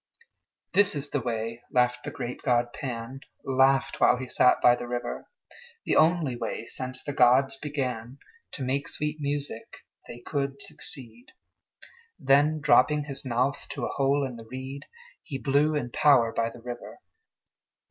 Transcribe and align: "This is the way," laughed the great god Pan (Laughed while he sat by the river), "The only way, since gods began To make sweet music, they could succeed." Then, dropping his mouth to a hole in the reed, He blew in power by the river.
"This 0.73 0.95
is 0.95 1.11
the 1.11 1.21
way," 1.21 1.61
laughed 1.69 2.03
the 2.05 2.09
great 2.09 2.41
god 2.41 2.73
Pan 2.73 3.19
(Laughed 3.43 3.99
while 3.99 4.17
he 4.17 4.25
sat 4.25 4.59
by 4.59 4.73
the 4.75 4.87
river), 4.87 5.29
"The 5.85 5.95
only 5.95 6.35
way, 6.35 6.65
since 6.65 7.03
gods 7.03 7.55
began 7.57 8.17
To 8.53 8.63
make 8.63 8.87
sweet 8.87 9.17
music, 9.19 9.85
they 10.07 10.17
could 10.21 10.59
succeed." 10.59 11.33
Then, 12.17 12.61
dropping 12.61 13.03
his 13.03 13.23
mouth 13.23 13.67
to 13.69 13.85
a 13.85 13.93
hole 13.93 14.25
in 14.25 14.37
the 14.37 14.45
reed, 14.49 14.85
He 15.21 15.37
blew 15.37 15.75
in 15.75 15.91
power 15.91 16.33
by 16.33 16.49
the 16.49 16.61
river. 16.61 16.97